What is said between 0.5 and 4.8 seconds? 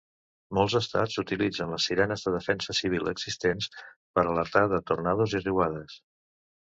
Molts estats utilitzen les sirenes de defensa civil existents per alertar